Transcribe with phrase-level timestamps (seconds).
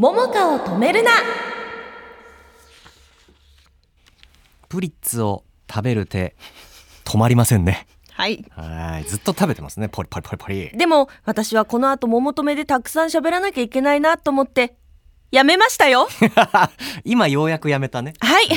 [0.00, 1.10] 桃香を止めるな。
[4.70, 6.34] プリッツを食べる手
[7.04, 7.86] 止まりませんね。
[8.12, 8.42] はい。
[8.56, 9.04] はい。
[9.04, 9.90] ずっと食べてますね。
[9.90, 10.70] ポリポリポリポリ。
[10.70, 14.74] でも私はこの後桃止めでたくさん喋らなきゃいけないなと思って
[15.30, 16.08] やめましたよ。
[17.04, 18.14] 今ようやくやめたね。
[18.20, 18.48] はい。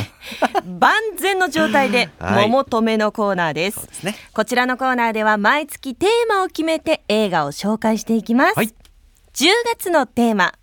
[0.80, 2.48] 万全の状態で はい。
[2.48, 4.16] 桃止めのコーナーです、そうですね。
[4.34, 8.68] こちらのコーナーでは毎月テーマを決めて映画を紹介していきます、はい。
[9.34, 10.54] 10月のテーマ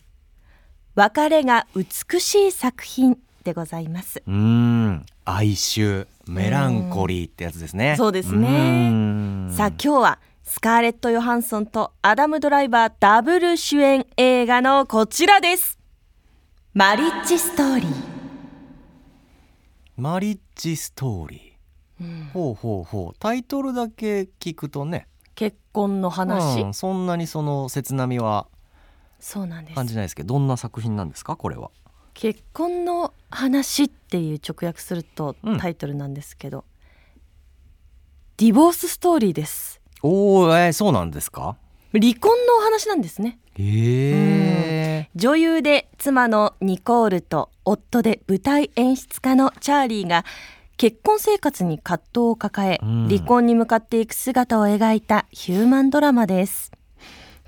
[0.95, 4.23] 別れが美しい作品でございます。
[4.27, 5.07] うーん。
[5.25, 7.95] 哀愁メランコリーってやつですね。
[7.97, 9.49] そうですね。
[9.51, 15.79] さあ今日はスカーレット・ヨハンソンとアダム・ドライバーダブル主演映画のこちらです。
[16.75, 17.95] マリッジストーリー。
[19.97, 23.19] マリッジストーリー、ほうほうほう。
[23.19, 25.07] タイトルだけ聞くとね。
[25.35, 26.75] 結婚の話、うん。
[26.75, 28.47] そんなにその切なみは
[29.21, 29.75] そうなんです。
[29.75, 31.37] 感じないですけどどんな作品なんですか？
[31.37, 31.71] これは。
[32.15, 35.59] 結婚の話っていう直訳するとうん。
[35.59, 36.65] タイトルなんですけど、
[38.37, 39.81] ディボースストーリーです。
[40.03, 41.57] おお、えー、そうなんですか？
[41.93, 43.39] 離婚のお話なんですね。
[43.55, 50.25] へえ女優で妻のニコールと夫で舞台演出家のチャーリーが
[50.77, 53.09] 結婚生活に葛藤を抱え、うん。
[53.09, 56.73] 離婚に向かっていく姿を描いたヒューマンドラマです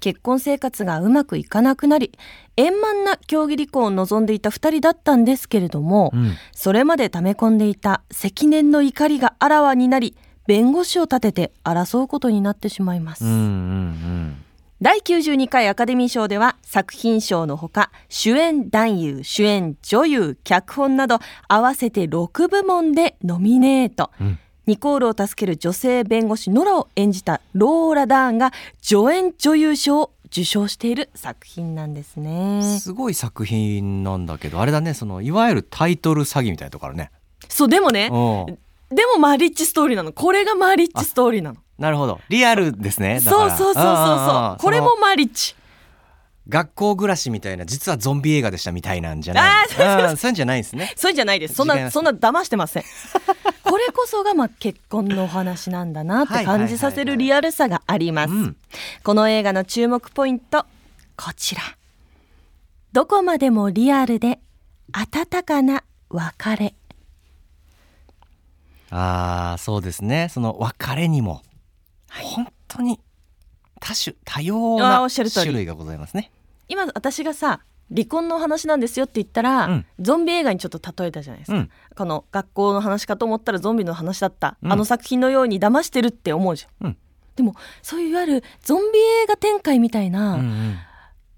[0.02, 2.10] 結婚生活がうまくいかなくなり
[2.56, 6.34] 円満な協議離婚を望んでいた2人だったんですけれども、うん。
[6.52, 10.16] それまで溜め込んでいた積年の怒りがあらわになり
[10.48, 14.44] 弁護士を立てて争うことになってしまいます、うんうん
[14.82, 32.78] 第92回アカデミー賞では作品賞のほか主演男優主演女優脚本など合わせて6部門でノミネート、うんニコールを助ける女性弁護士ノラを演じたローラ・ダーンが助演女優賞を受賞している作品なんですうんね。
[32.78, 37.10] すごい作品なんだけどあれだねそのいわゆるタイトル詐欺みたいなとこあるね。
[37.48, 38.58] そうでもねうん。
[38.94, 40.12] でもマリッジストーリーなの。
[40.12, 41.58] これがマリッジストーリーなの。
[41.78, 42.20] なるほど。
[42.28, 44.62] リアルですねそうそうそうそうそう。
[44.62, 45.54] これもマリッジ
[46.48, 49.42] 学校暮らしみたいな実はゾンビ映画でしたみたいなんじゃない？
[49.42, 50.10] ああそうそうそう。
[50.10, 50.92] うんそういうんじゃないんですね。
[50.96, 51.54] そういうんじゃないです。
[51.54, 52.84] そんなそんな騙してません
[53.72, 58.56] これこそがまあ結婚のお話なんだなって感じさせるリアルさがあります、うん。
[59.02, 60.66] この映画の注目ポイント
[61.16, 61.62] こちら。
[62.92, 64.40] どこまでもリアルで
[64.92, 66.74] 温かな別れ。
[68.90, 70.28] ああそうですね。
[70.30, 71.40] その別れにも
[72.10, 73.00] 本当に
[73.80, 75.44] 多種多様あーなおっしゃる通り。
[75.46, 76.30] 種類がございますね。
[76.68, 77.60] 今私がさ
[77.94, 79.86] 離婚のお話なんですよって言ったら、うん。
[80.00, 81.70] ゾンビ映画にちょっと例えたじゃないですか、うん。
[81.94, 84.72] この学校の話かと思ったらゾンビの話だった、うん。
[84.72, 86.96] あの作品のように騙してるって思うじゃん、うん。
[87.36, 90.76] でもそういういわゆるゾンビ映画展開みたいな、うん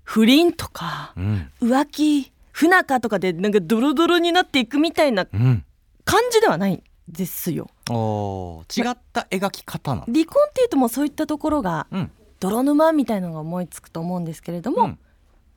[0.07, 1.51] 不倫とかうん。
[1.61, 5.65] うん浮気不仲とかでなんかドロドロになっていくみたいなうん。
[6.05, 7.69] 感じではないんですよ。
[7.91, 10.13] おー違った描き方なの。
[10.13, 12.11] 離婚っていうともうそういったところがうん。
[12.41, 14.99] 泥沼みたいのが思いつくと思うんですけれども、うん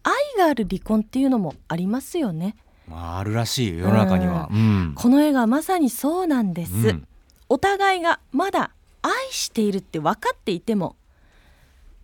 [0.07, 2.56] 愛がある離婚っていうのもありますよね。
[2.88, 4.47] まああるらしい世の中には。
[4.50, 4.94] うん。
[4.95, 7.07] この映画はまさにそうなんです、うん。
[7.50, 10.96] お互いがまだ愛しているって分かっていても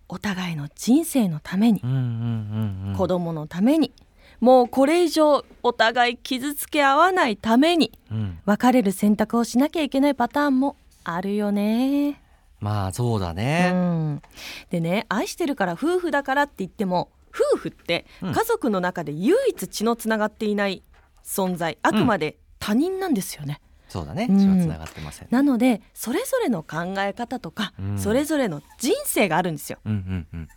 [0.08, 2.94] お互いの人生のためにうんうんうんうん。
[2.96, 3.92] 子供のために
[4.40, 8.38] もうこれ以上お互い傷つけ合わないためにうん。
[8.44, 12.20] 別れる選択をしなきゃいけないパターンもあるよね。
[12.60, 14.22] まあそうだうねん、
[14.70, 18.32] でね愛してるから夫婦だからって言っても夫婦ってうん。
[18.32, 20.82] 家族の中で唯一血のつながっていない
[21.24, 21.78] 存在。
[21.82, 23.60] あくまで他人なんですよね。
[23.88, 24.26] そうだね。
[24.30, 24.38] うん。
[24.38, 25.28] 血はつながってません。
[25.30, 27.98] なのでそれぞれの考え方とか、うん。
[27.98, 29.78] それぞれの人生があるんですよ。
[29.84, 30.48] うんうんうん。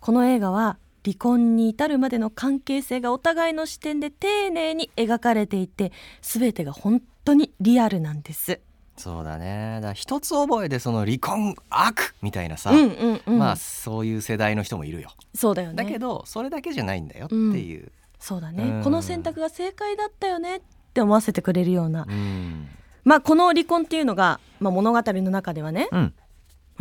[0.00, 5.92] この映画は離婚に至るまでの関係性がお互いの視点で丁寧に描かれていて
[6.22, 8.60] 全てが本当にリアルなんです。
[8.96, 9.80] そうだね。
[9.82, 15.10] だ一つ覚えでその離婚悪みたいなさ、うんうんうん、まあそういう世代の人もいるよ。
[15.34, 15.74] そうだよね。
[15.74, 17.90] だけどそれだけじゃないんだよっていう、
[18.20, 18.82] そうだね、うん。
[18.84, 20.60] この選択が正解だったよねっ
[20.94, 22.68] て思わせてくれるような、うん。
[23.04, 26.14] まあこの離婚っていうのが、まあ、物語の中ではねうん。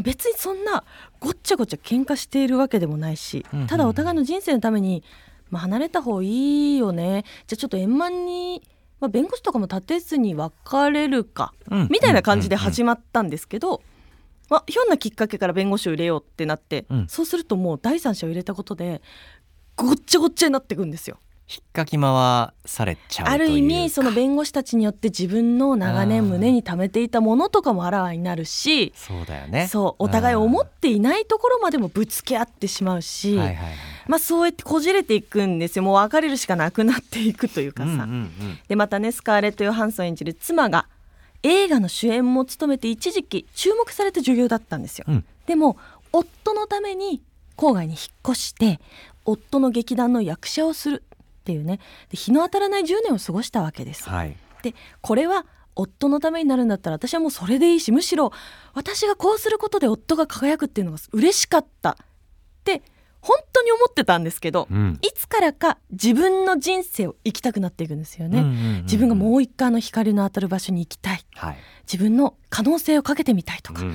[0.02, 0.84] 別にそんな
[1.20, 3.68] ごっちゃごちゃ喧嘩しているわけでもないし、うんうんうん。
[3.68, 5.04] ただお互いの人生のために、
[5.50, 7.26] まあ、離れた方がいいよね。
[7.48, 8.64] じゃあちょっと円満に、
[9.04, 10.54] まあ、弁護士とかも立てずに別
[10.90, 11.88] れるか、うん。
[11.92, 13.82] みたいな感じでうん始まったんですけど、
[14.50, 17.08] まあ、ひょんなきっかけから弁護士を入れようってなって、うん。
[17.10, 19.02] そうするともう第三者を入れたことで
[19.76, 21.20] ごっちゃごっちゃになっていくんですよ。
[21.50, 29.68] 引っかき回されちゃうというある意味そのか弁護士たちによって自分の長年胸に溜めていたものとかもあらわになるしそうだよね。
[29.68, 33.66] そうお互い思っっていないところまでもぶつけ合ってしまうし、はいはいはい
[34.08, 35.84] まあそうやってこじれていくんですよ。
[35.84, 38.32] もう別れるしかなくなっていくというかさ、うんうんうん。
[38.68, 40.88] でまたねスカーレット・ヨハンソン演じる妻が
[41.44, 45.26] 映画の主演も務めて一時期注目された女優だったんですよ、うん。
[45.46, 45.78] でも
[46.12, 47.22] 夫のために
[47.58, 48.00] 郊外に引っ
[48.32, 48.80] 越して
[49.26, 51.04] 夫の劇団の役者をする
[51.42, 51.80] っていうね。
[52.10, 54.10] で日の当たらない10年を過ごしたわけです。
[54.10, 54.36] はい。
[54.62, 55.46] でこれは
[55.76, 58.32] 夫のためになるんだったら私はもうそれでいいしむしろ
[58.74, 61.96] 私がこうすることで夫が輝くっていうのが嬉しかったっ
[62.64, 62.84] て
[63.24, 65.00] 本当に思ってたんですけど、うん。
[65.02, 68.82] いつからか自分の人生を生きたくなっていくんですよね、うんうんうんうん。
[68.84, 71.26] 自分がもう一回あの光の当たる場所に行きたい。
[71.36, 71.58] はい。
[71.92, 73.92] 自分の可能性をかけてみたいとか、うん。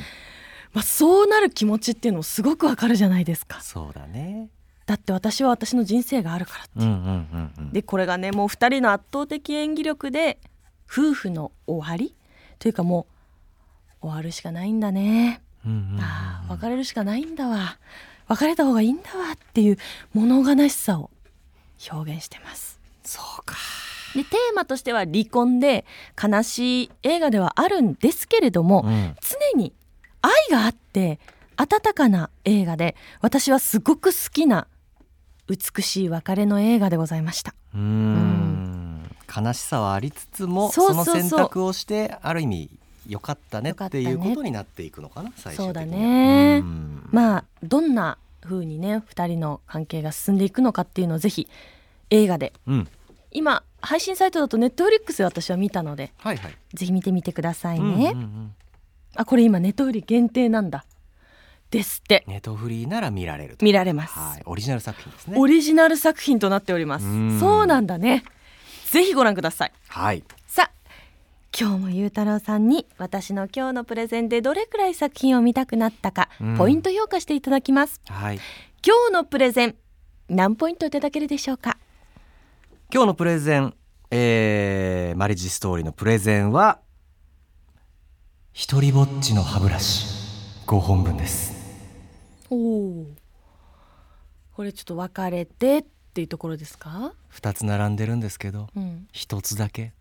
[0.72, 3.60] まあ、そうなる気持ちっていうのもすごくわかるじゃないですか。
[3.60, 4.48] そうだね。
[4.86, 7.72] だって私は私の人生があるからうんうんうんうん。
[7.72, 10.38] でこれがねもう2人の圧倒的演技力で
[10.90, 12.16] 夫婦の終わり
[12.58, 13.06] というかも
[14.00, 17.78] う終わるしかないんだね、うんうんうんああ別れるしかないんだわ
[18.28, 19.78] 別れた方がいいんだわっていう
[20.14, 21.10] 物悲しさを
[21.90, 22.78] 表現してます。
[23.02, 23.56] そうか。
[24.14, 25.84] でテーマとしては離婚で
[26.20, 29.16] 悲しい映画ではあるんですけれども、うん。
[29.20, 29.72] 常に
[30.22, 31.20] 愛があって
[31.56, 34.66] 温かな映画で私はすごく好きな
[35.48, 37.54] 美しい別れの映画でございました。
[37.74, 39.10] うーん。
[39.34, 41.14] 悲しさはありつつもそうそうそう。
[41.16, 42.77] の選択をしてある意味
[43.08, 45.66] 良かったねっていうことになっていくのかな最終的には。
[45.66, 46.58] そうだね。
[46.58, 47.08] うん。
[47.10, 51.48] まあどんな風にね2人の関係が進んでいくのかっていうのをぜひ
[52.10, 52.52] 映画で。
[52.66, 52.88] うん。
[53.30, 56.56] 今配信サイトだとネットフリックスで私は見たのではいはい。
[56.74, 58.54] ぜひ見てみてくださいね、うんうんうん
[59.14, 60.84] あこれ今ネットフリ限定なんだ。
[61.70, 62.24] ですって。
[62.28, 63.64] ネトフリーなら見られると。
[63.64, 64.42] 見られます、はい。
[64.46, 65.36] オリジナル作品ですね。
[65.38, 67.06] オリジナル作品となっております。
[67.06, 67.40] うん。
[67.40, 68.22] そうなんだね。
[68.90, 69.72] ぜひご覧ください。
[69.88, 70.22] はい
[71.56, 76.56] 今日もゆうたろうさんに私の今日のプレゼンでどれくらい作品を見たくなったか、うん。
[76.56, 78.00] ポイント評価していただきます。
[78.06, 78.38] はい。
[78.86, 79.76] 今日のプレゼン
[80.28, 81.78] 何ポイントいただけるでしょうか？
[82.92, 83.74] 今日のプレゼン、
[84.10, 86.80] えーマリッジストーリーのプレゼンは
[88.52, 90.06] 一人ぼっちの歯ブラシ
[90.66, 91.54] 5本分です。
[92.50, 93.06] おお
[94.52, 95.84] これちょっと分かれてっ
[96.14, 99.08] ていうところですか？2つ並んでるんですけどうん。
[99.12, 99.92] 1つだけ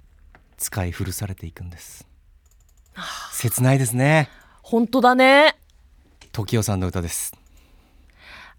[0.57, 2.07] 使い古されていくんです。
[3.31, 4.30] 切ないですね。
[4.63, 5.56] 本当だね。
[6.33, 7.33] 時代さんの歌です。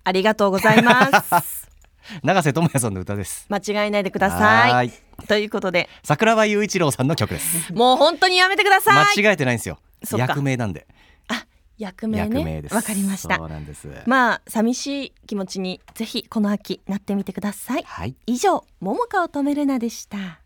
[0.04, 1.10] ありがとうございま
[1.42, 1.68] す。
[2.22, 3.46] 永瀬智也さんの歌です。
[3.50, 4.92] 間違いないでくだはさーい。
[5.26, 5.88] ということで。
[6.02, 7.72] 桜庭雄一郎さんの曲です。
[7.74, 9.16] もう本当にやめてください。
[9.16, 9.78] 間違えてないんですよ。
[10.16, 10.86] 役名なんで。
[11.28, 11.44] あ
[11.76, 12.74] 役名役ね名です。
[12.74, 13.36] わかりました。
[13.36, 13.88] そうなんです。
[14.06, 17.82] まあ寂しい気持ちにぜひこの秋なってみてください。
[17.82, 18.14] はい。
[18.26, 20.40] 以上桃花を止めるなでした